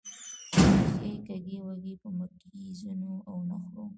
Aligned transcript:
ریښې 1.01 1.13
کږې 1.25 1.57
وږې 1.65 1.93
په 2.01 2.07
مکیزونو 2.17 3.11
او 3.29 3.35
نخرو 3.49 3.85